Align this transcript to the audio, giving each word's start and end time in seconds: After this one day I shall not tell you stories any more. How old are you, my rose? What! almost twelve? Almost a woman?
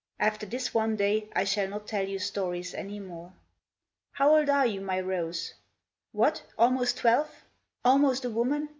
After 0.19 0.47
this 0.47 0.73
one 0.73 0.95
day 0.95 1.29
I 1.35 1.43
shall 1.43 1.67
not 1.69 1.85
tell 1.85 2.03
you 2.07 2.17
stories 2.17 2.73
any 2.73 2.99
more. 2.99 3.33
How 4.13 4.35
old 4.35 4.49
are 4.49 4.65
you, 4.65 4.81
my 4.81 4.99
rose? 4.99 5.53
What! 6.11 6.41
almost 6.57 6.97
twelve? 6.97 7.29
Almost 7.85 8.25
a 8.25 8.31
woman? 8.31 8.69